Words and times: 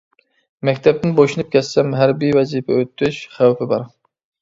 مەكتەپتىن 0.69 1.13
بوشىنىپ 1.19 1.53
كەتسەم، 1.57 1.93
ھەربىي 2.01 2.35
ۋەزىپە 2.41 2.83
ئۆتۈش 2.83 3.25
خەۋپى 3.39 3.73
بار. 3.77 3.91